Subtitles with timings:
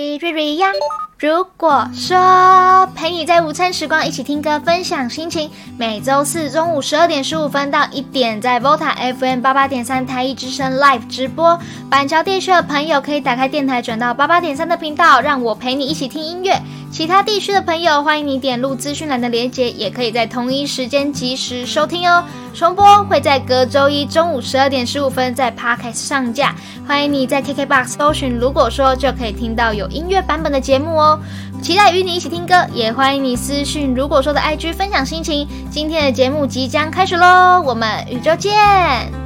[0.00, 0.72] 瑞瑞瑞呀！
[1.20, 11.60] 如果说陪你在午餐时光一起听歌分享心情，每周四中午十二点十五分到一点，在 VOTA FM 八八点三台一之声 Live 直播。
[11.90, 16.58] 板桥地区的朋友可以打开电台转到八八点三的频道，让我陪你一起听音乐。
[16.90, 22.24] 其他地区的朋友，欢迎你点入资讯栏的链接，也可以在同一时间及时收听哦。
[22.52, 26.52] 重播会在隔周一中午十二点十五分在 Podcast 上架，
[26.88, 31.09] 欢迎你在 KKBOX 搜寻，如果说就可以听到有音乐版本的节目哦。
[31.62, 35.46] 期待与你一起听歌，也欢迎你私讯，如果说的 IG 分享心情。
[35.70, 39.19] 今天的节目即将开始喽，我们宇宙见。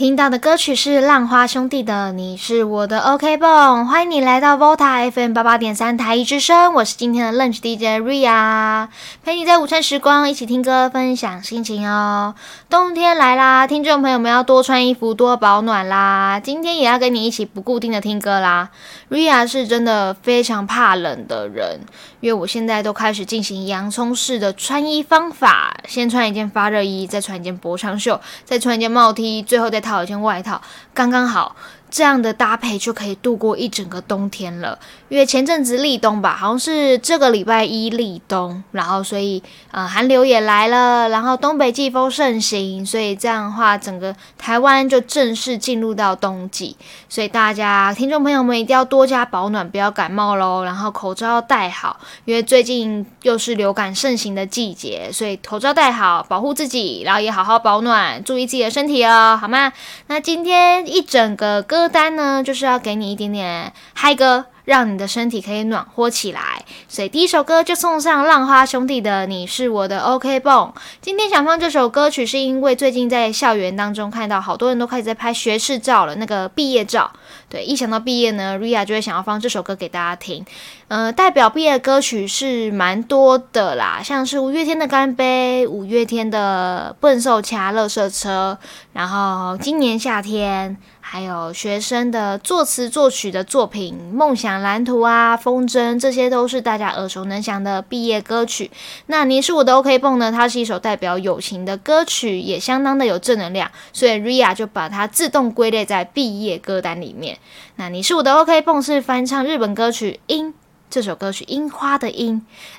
[0.00, 8.88] 听到的歌曲是浪花兄弟的《你是我的 OK 泵》，欢迎你来到 Volta FM 八八点三台一之声，我是今天的 Lunch DJ Ria，
[9.22, 12.34] 陪你在午餐时光一起听歌，分享心情哦。
[12.70, 16.40] 冬天来啦，听众朋友们要多穿衣服，多保暖啦。
[16.42, 18.70] 今天也要跟你一起不固定的听歌啦。
[19.10, 21.80] Ria 是真的非常怕冷的人，
[22.20, 30.60] 因为我现在都开始进行洋葱式的穿衣方法，先穿一件发热衣，再穿一件薄长袖，再穿一件帽 T，最后再套一件外套，
[30.92, 31.56] 刚刚好。
[31.90, 34.78] 这样的搭配就可以度过一整个冬天了。
[35.08, 46.76] 因为前阵子立冬吧，好像是这个礼拜一立冬，然后所以呃寒流也来了，然后东北季风盛行，所以这样的话，整个台湾就正式进入到冬季。
[47.08, 50.62] 所以大家听众朋友们一定要多加保暖，不要感冒喽。
[50.64, 59.72] 然后口罩要戴好，因为最近又是流感盛行的季节，所以口罩戴好，保护自己，然后也好好保暖，注意自己的身体哦，好吗？
[60.06, 64.44] 那今天一整个歌歌单呢，就是要给你一点点嗨歌。
[64.66, 70.72] 让你的身体可以暖和起来，所以第一首歌就送上浪花兄弟的《你是我的 OK 泵》。
[71.00, 77.10] 今天想放这首歌曲，是因为最近在校园当中看到好多人都开始在拍学士照了，那个毕业照。
[77.48, 80.44] 对，一想到毕业呢，Ria 就会想要放这首歌给大家听。
[80.86, 88.56] 呃，代表毕业歌曲是蛮多的啦，像是五月天的《干杯》，五月天的《笨兽掐乐色车》，
[88.92, 90.76] 然后今年夏天。
[91.12, 98.70] 还有学生的作词作曲的作品《梦想蓝图》啊，《风筝》，这些都是大家耳熟能详的毕业歌曲。
[99.06, 100.30] 那你是我的 OK 泵呢？
[100.30, 107.36] 它是一首代表友情的歌曲，也相当的有正能量，所以 Ria 就把它自动归类在毕业歌单里面。
[107.74, 110.52] 那你是我的 OK 泵是翻唱日本歌曲《因》。
[110.90, 112.34] 这首歌曲《樱花的樱》，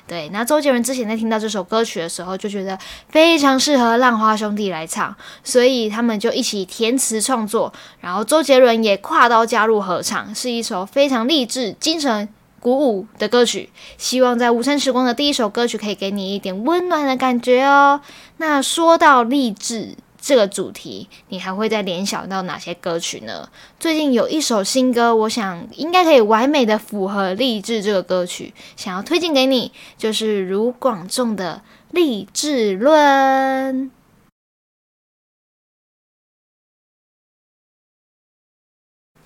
[0.06, 2.78] 对，那周杰伦之前在听到这首歌曲的时候，就觉得
[3.08, 12.28] 非常适合浪花兄弟来唱，所以他们就一起填词创作，然后周杰伦也跨刀加入合唱，是一首非常励志、精神
[12.60, 13.70] 鼓舞的歌曲。
[13.96, 18.02] 希望在无声时光的第一首歌曲可以给你一点温暖的感觉哦。
[18.36, 19.96] 那说到励志。
[20.22, 23.50] 这个主题，你还会再联想到哪些歌曲呢？
[23.80, 31.62] 最近有一首新歌，我想应该可以完美的符合励志这个歌曲，想要推荐给你，就是卢广仲的
[31.92, 33.90] 《励志论》。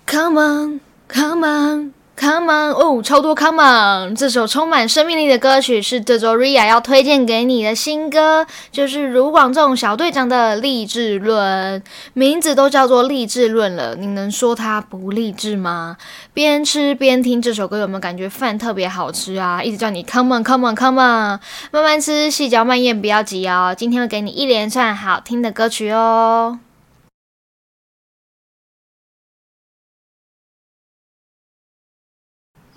[0.07, 1.93] Come on, come on.
[2.19, 4.15] Come on，哦，超多 Come on！
[4.15, 11.83] 这首充满生命力的歌曲是这周 Ria 要推荐给你的新歌，就是卢广仲小队长的励志论，
[12.13, 15.95] 名字都叫做励志论了，你能说它不励志吗？
[16.33, 19.61] 边吃边听这首歌，有没有感觉饭特别好吃啊？
[19.61, 21.39] 一直叫你 Come on，Come on，Come on，
[21.69, 23.75] 慢慢吃，细嚼慢咽，不要急哦。
[23.77, 26.57] 今天会给你一连串好听的歌曲哦。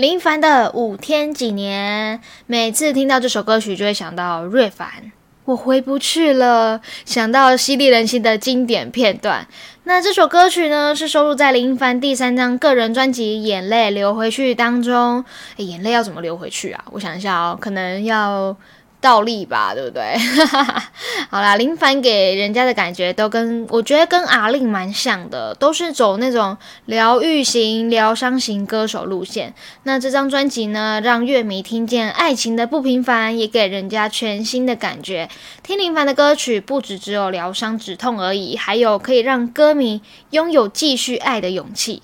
[0.01, 5.13] 林凡的五天几年，每次听到这首歌曲，就会想到瑞凡，
[5.45, 6.81] 我回不去了。
[7.05, 9.47] 想到犀利人心的经典片段。
[9.85, 15.23] 那这首歌曲呢，是收录在林凡第三张个人专辑《眼泪流回去》当中。
[15.57, 16.83] 眼泪要怎么流回去啊？
[16.93, 18.57] 我想一下哦，可能要。
[19.01, 20.15] 倒立吧，对不对？
[21.31, 29.55] 好啦，林凡给人家的感觉都跟我觉得跟阿令蛮像的，都是走那种疗愈型、疗伤型歌手路线。
[29.85, 35.29] 那这张专辑呢，让乐迷听见爱情的不平凡，也给人家全新的感觉。
[35.63, 42.03] 听林凡的歌曲，不只只有疗伤止痛而已，还有可以让歌迷拥有继续爱的勇气。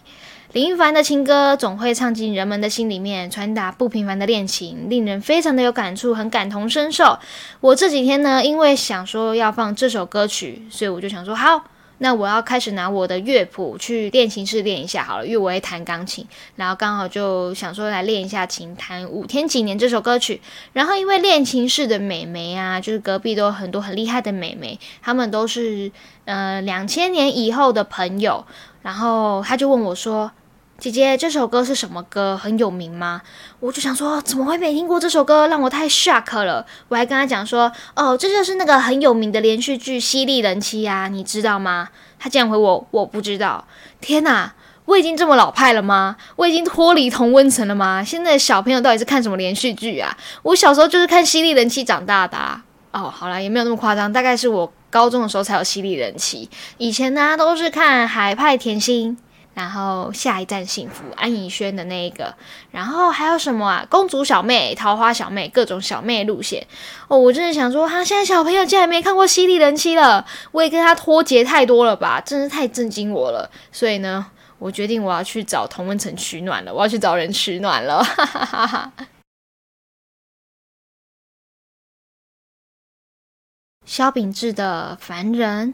[0.56, 7.18] 林凡的情歌总会唱进人们的心里面，传达不平凡的恋情，令人非常的有感触，很感同身受。
[7.60, 11.62] 我这几天呢，因为想说要放这首歌曲，所以我就想说好，
[11.98, 20.40] 那我要开始拿我的乐谱去练琴室练一下好了，因为我会弹钢琴，然后刚好就想说来练一下琴，弹《五天几年》这首歌曲。
[20.72, 25.92] 然后因为练琴室的美眉啊，就是隔壁都有很多很厉害的美眉，她们都是
[26.24, 28.46] 呃两千年以后的朋友，
[28.80, 30.32] 然后他就问我说。
[30.78, 32.36] 姐姐，这首歌是什么歌？
[32.36, 33.22] 很有名吗？
[33.60, 35.48] 我就想说，怎么会没听过这首歌？
[35.48, 36.66] 让我太 shock 了。
[36.88, 41.88] 我还跟他讲说，哦，这就是那个很有名的连续剧《犀利人妻》啊，你知道吗？
[42.18, 43.66] 他竟然回我，我不知道。
[44.02, 44.52] 天哪，
[44.84, 46.16] 我已经这么老派了吗？
[46.36, 48.04] 我已经脱离同温层了吗？
[48.04, 50.14] 现在的小朋友到底是看什么连续剧啊？
[50.42, 52.36] 我小时候就是看《犀利人妻》长大的。
[52.92, 56.50] 哦，好了，也没有那么夸张，大概是我高中的时候才有《犀利人妻》。
[56.76, 59.16] 以前呢，都是看《海派甜心》。
[59.56, 62.34] 然后下一站幸福，安以轩的那一个，
[62.70, 63.86] 然后还有什么啊？
[63.88, 66.66] 公主小妹、桃花小妹，各种小妹路线
[67.08, 67.16] 哦。
[67.16, 72.20] 我真的想说，哈，现在小朋友竟然没看过《犀利人妻》了，我也跟他脱节太多了吧？
[72.20, 73.50] 真是太震惊我了。
[73.72, 74.26] 所以呢，
[74.58, 78.04] 我决定我要去找童文成取暖了，我要去找人取暖了。
[78.04, 78.92] 哈哈哈哈
[83.86, 85.72] 萧秉治的凡人。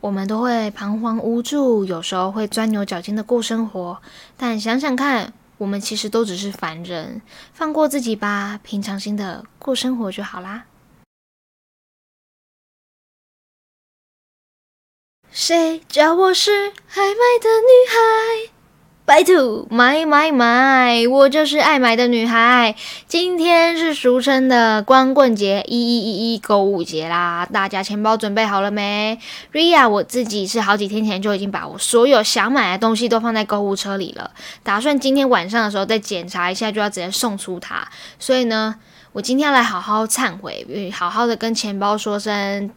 [0.00, 4.00] 我们都会彷徨无助，有时候会钻牛角尖的过生活。
[4.36, 7.20] 但想想看，我们其实都只是凡人，
[7.52, 10.66] 放过自己吧，平常心的过生活就好啦。
[15.30, 18.57] 谁叫我是爱买的女孩？
[19.08, 22.74] 白兔买买买，我就是爱买的女孩。
[23.06, 27.48] 今天是俗称的光棍节，一一一一购物节啦！
[27.50, 29.18] 大家钱包准备好了没
[29.50, 34.30] ？Ria，我自己是好几天前就已经把我所有想买的东西都放在购物车里了，
[34.62, 37.88] 打算今天晚上的时候再检查一下，就要直接送出它。
[38.18, 38.74] 所以呢，
[39.12, 42.70] 我今天要来好好忏悔，好好的跟钱包说声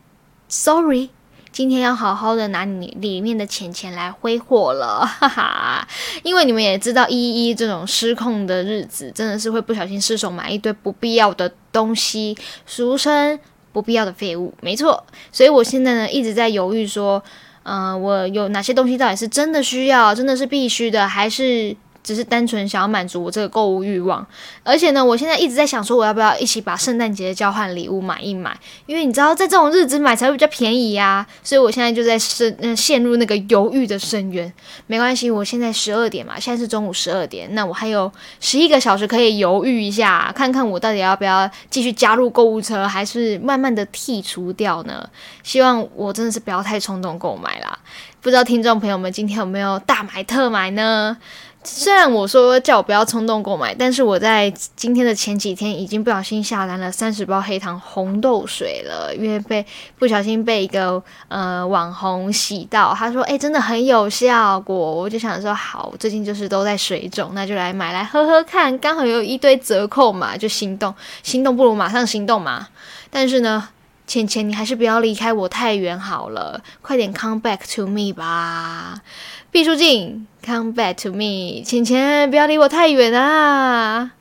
[0.47, 1.09] sorry。
[1.51, 5.87] 今天要好好的拿你里面的钱钱来挥霍了， 哈哈！
[6.23, 13.37] 因为你们也知道，一一这种失控的日子，真的是会不小心失手买一堆不必要的东西，俗称
[13.73, 15.03] 不必要的废物，没错。
[15.31, 17.21] 所以我现在呢一直在犹豫，说，
[17.63, 21.75] 嗯，我有哪些东西到底是真的需要，真的是必须的，还是？
[22.03, 24.25] 只是单纯想要满足我这个购物欲望，
[24.63, 28.57] 而且呢，我现在一直在想说，我要不要一起把圣诞节的交换礼物买一买？
[28.85, 31.25] 因为你知道，在这种日子买才会比较便宜呀。
[31.43, 34.51] 所以我现在就在深嗯陷入那个犹豫的深渊。
[34.87, 45.07] 没关系，我现在十二点嘛，现在是中午十二点，那我还有十一个小时可以犹豫一下，看看我到底要不要继续加入购物车，还是慢慢的剔除掉呢？
[45.43, 47.77] 希望我真的是不要太冲动购买啦。
[48.21, 51.17] 不知道听众朋友们今天有没有大买特买呢？
[51.63, 59.63] 虽然我说叫我不要冲动购买，但是我在今天的前几天已经不小心下单了三十包黑糖红豆水了，因为被
[59.99, 72.69] 不小心被一个呃网红洗到，他说哎真的很有效果，我就想说好，最近就是都在水肿，那就来买来喝喝看，刚好有一堆折扣嘛，就心动，心动不如马上行动嘛。
[73.11, 73.69] 但是呢，
[74.11, 79.01] 浅浅你还是不要离开我太远好了，快点 come back to me 吧。
[79.51, 84.11] 毕书尽，Come back to me，浅浅，不要离我太远啊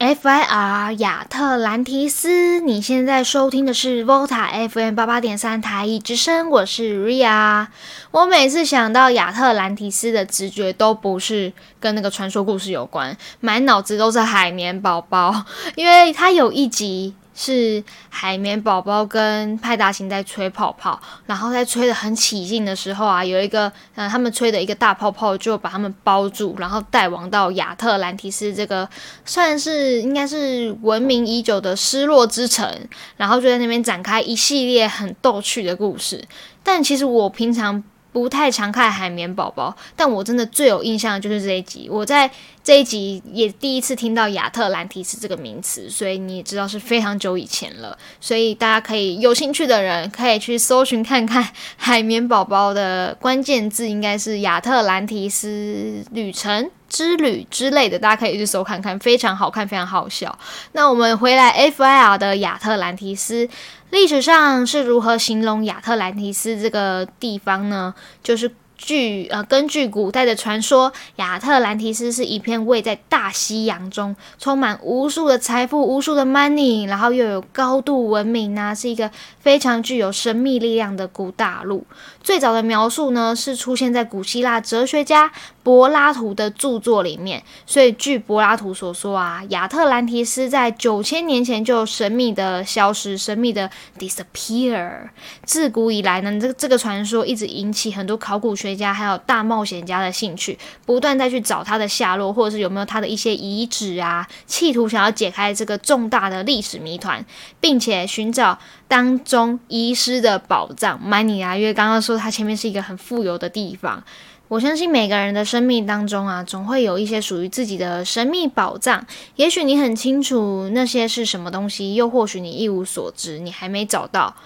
[0.00, 7.66] ！FIR 亚特兰提斯，你现在收听的是 Volta FM 八八点三台一之声，我是 Ria。
[8.10, 15.44] 我每次想到亚特兰提斯的直觉都不是跟那个传说故事有关，满脑子都是海绵宝宝，
[15.76, 17.14] 因为它有一集。
[17.42, 28.86] 是海绵宝宝跟派大星在吹泡泡，然后在吹的很起劲的时候啊，有一个呃，他们吹的一个大泡泡就把他们包住，然后带往到亚特兰提斯这个
[29.24, 32.70] 算是应该是闻名已久的失落之城，
[33.16, 36.22] 然后就在那边展开一系列很逗趣的故事。
[36.62, 37.82] 但其实我平常。
[38.12, 41.88] 不太常看海绵宝宝，但我真的最有印象的就是这一集。
[41.88, 42.28] 我在
[42.62, 47.96] 这一集也第一次听到亚特兰提斯这个名词，所以你也知道是非常久以前了。
[48.20, 60.38] 所以大家可以有兴趣的人可以去搜寻看看海绵宝宝的关键字，应该是亚特兰提斯旅程之旅之类的，大家可以去搜看看，非常好看，非常好笑。
[60.72, 63.48] 那我们回来 F I R 的亚特兰提斯。
[63.90, 67.92] 历史上是如何形容亚特兰提斯这个地方呢？
[68.22, 68.48] 就是
[68.80, 81.84] 据呃，根据古代的传说，亚特兰提斯是一片位在大西洋中，充满无数的财富、无数的 money，然后又有高度文明啊，是一个非常具有神秘力量的古大陆。
[82.22, 85.30] 最早的描述呢，是出现在古希腊哲学家
[85.62, 87.42] 柏拉图的著作里面。
[87.66, 95.10] 所以，据柏拉图所说啊，亚特兰提斯在九千年前就神秘的消失，神秘的 disappear。
[95.44, 98.69] 自古以来呢，这个这个传说一直引起很多考古学。
[98.70, 107.24] 学家还有大冒险家的兴趣，不断再去找他的下落，或者是有没有他的一些遗址啊，企图想要解开这个重大的历史谜团，
[107.58, 111.00] 并且寻找当中遗失的宝藏。
[111.02, 114.04] 曼尼拉，因为刚刚说它前面是一个很富有的地方，
[114.46, 119.04] 我相信每个人的生命当中啊，总会有一些属于自己的神秘宝藏。
[119.34, 124.36] 也许你很清楚那些是什么东西，又或许你一无所知，你还没找到。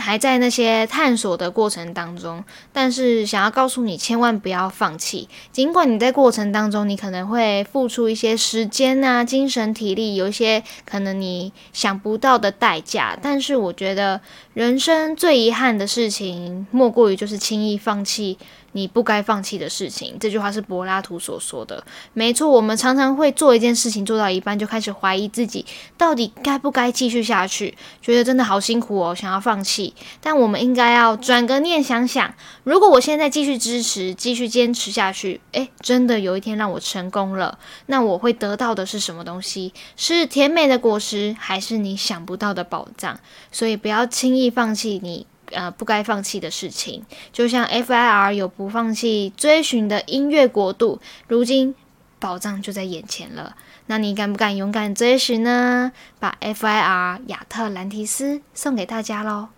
[0.00, 2.42] 还在那些探索的过程当中，
[2.72, 5.28] 但是想要告诉你，千万不要放弃。
[5.52, 13.16] 尽管你在过程当中，你可能会付出一些时间啊、精神、体力，有一些可能你想不到的代价。
[13.20, 14.20] 但是我觉得，
[14.54, 18.36] 人生最遗憾的事情，莫过于就是轻易放弃。
[18.72, 21.82] 你不该放弃的事情，这句话是柏拉图所说的。
[22.12, 25.66] 没错，我们常常会做一件事情做到一半，就开始怀疑自己
[25.98, 29.92] 到底该不该继续下去，觉得真的好辛苦哦，想要放弃。
[30.20, 39.72] 但我们应该要转个念，想想，如果我现在继续支持、继续坚持下去，诶，真的有一天让我成功了，那我会得到的是什么东西？
[39.96, 43.18] 是甜美的果实，还是你想不到的宝藏？
[43.50, 45.26] 所以不要轻易放弃你。
[45.52, 48.32] 呃，不该放弃的事情，就像 F.I.R.
[48.32, 51.74] 有不放弃追寻的音乐国度，如今
[52.20, 53.56] 宝藏就在眼前了。
[53.86, 55.90] 那你敢不敢勇敢追寻呢？
[56.20, 57.20] 把 F.I.R.
[57.26, 59.48] 亚特兰提斯送给大家喽！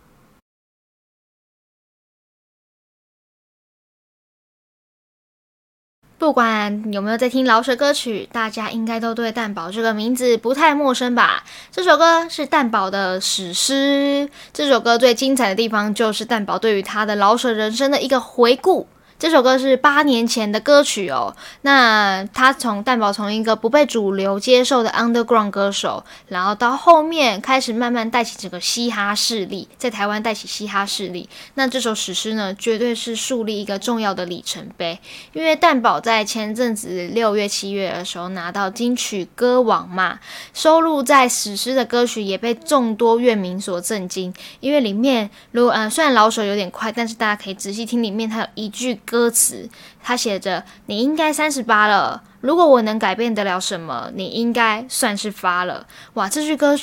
[6.23, 11.43] 不管有没有在听老舍歌曲，大家应该都对蛋宝这个名字不太陌生吧？
[11.73, 14.31] 这首歌是蛋宝的史诗。
[14.53, 18.87] 这首歌最精彩的地方，就是蛋宝对于他的老舍人生的一个回顾。
[19.23, 21.37] 这首歌是八年前的歌曲哦。
[21.61, 31.29] 那他从蛋宝从一个不被主流接受的 underground 歌手，然后到后面开始慢慢带起整个嘻哈势力，在台湾带起嘻哈势力。
[31.55, 34.99] 那这首史诗呢，绝对是树立一个重要的里程碑。
[35.35, 40.19] 因为蛋宝在前阵子六月、七月的时候拿到金曲歌王嘛，
[40.53, 44.35] 收录在史诗的歌曲也被众多乐迷所震惊。
[44.59, 48.99] 因为里面如呃虽然老手有点快，但是大家可以仔细听里面，它有一句。
[49.13, 49.69] 歌词，
[50.03, 56.75] 他写着：“你应该三十八了，如果我能改变得了什么，你应该算是发了。”哇，这句歌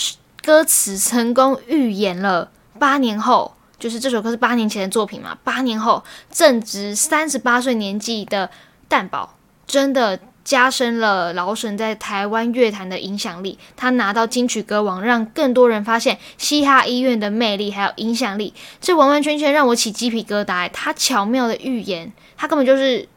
[0.44, 5.36] 歌词成功预言了八年后，就是这首歌是八年前的作品嘛？
[5.44, 8.52] 八年后，正值三十八岁年纪的
[8.88, 10.20] 蛋宝，真的。
[10.50, 18.52] 加深了老沈在台湾乐坛的影响力，他拿到金曲歌王，让更多人发现嘻哈音乐的魅力还有影响力，
[18.82, 20.68] 这完完全全让我起鸡皮疙瘩。
[20.74, 23.08] 他巧妙的预言，他根本就是。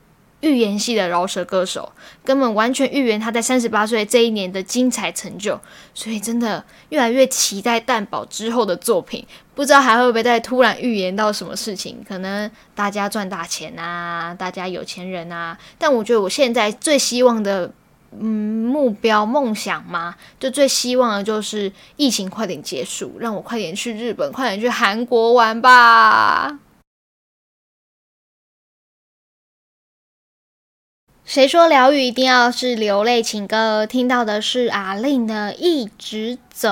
[0.43, 1.91] 预言系的饶舌歌手，
[2.25, 5.59] 根本完全预言他在三十八岁这一年的精彩成就，
[5.95, 11.97] 所以真的越来越期待蛋宝之后的作品，不知道还会不会再突然预言到什么事情？
[12.07, 17.73] 可能大家赚大钱啊，大家有钱人啊，但我觉得我现在最希望的，
[18.19, 26.59] 嗯，目标梦想嘛，就最希望的就是疫情快点结束，让我快点去日本，快点去韩国玩吧。
[31.33, 33.87] 谁说疗愈一定要是流泪情歌？
[33.87, 36.69] 听到的是阿令的《一直走》。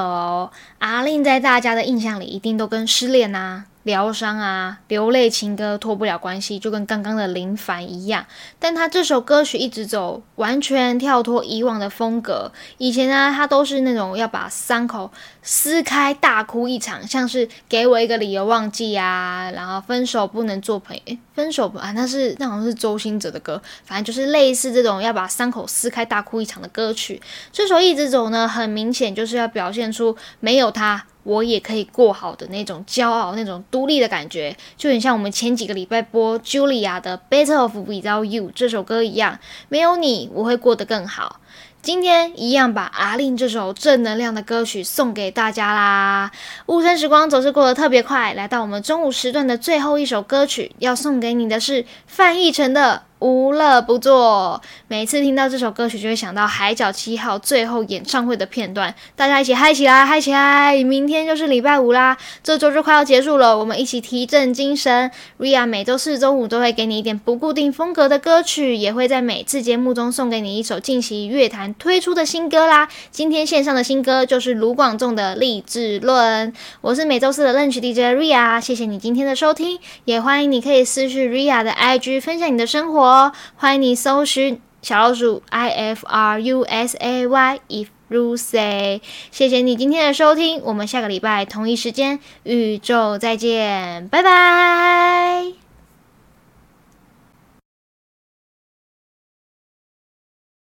[0.80, 3.64] 阿令在大家的印象里，一定都跟失恋啊。
[3.84, 8.26] 疗伤啊，流泪情歌脱不了关系，就跟刚刚的林凡一样。
[8.58, 12.52] 但他这首歌曲一直走，完全跳脱以往的风格。
[12.76, 15.10] 以前呢，他都是那种要把伤口
[15.42, 27.20] 撕开大哭一场，像是给我一个理由忘记啊，然后分手不能做朋友，分手啊，那是那好像是周兴哲的歌，反正就是类似这种要把伤口撕开大哭一场的歌曲。
[27.50, 31.06] 这首一直走呢，很明显就是要表现出没有他。
[31.22, 41.40] 我也可以过好的那种骄傲、那种独立的感觉，就很像我们前几个礼拜播 Julia 的《Better of Without You》这首歌一样，没有你我会过得更好。
[41.82, 46.30] 今天一样把阿令这首正能量的歌曲送给大家啦！
[46.66, 54.60] 午餐时光总是过得特别快，来到我们中午时段的最后一首歌曲，要送给你的是范逸臣的《无乐不作。
[54.88, 58.94] 每次听到这首歌曲，就会想到《海角七号》最后演唱会的片段。
[59.14, 60.82] 大家一起嗨起来，嗨起来！
[60.82, 65.10] 明天就是礼拜五啦，这周就快要结束了，我们一起提振精神。
[65.38, 72.88] Ria 每周四、周五都会给你一点不固定风格的歌曲，也会在每次节目中送给你一首近期乐坛推出的新歌啦。
[73.10, 76.52] 今天线上的新歌就是卢广仲的《励志论》。
[76.80, 83.09] 我是每周四的 Lunch DJ Ria，谢谢你今天的收听，也欢迎你可以私讯 Ria 的 IG 分享你的生活。
[83.56, 89.00] 欢迎你搜寻小老鼠 i f r u s a y if you say，
[89.30, 95.69] 谢谢你今天的收听，我们下个礼拜同一时间宇宙再见，拜拜。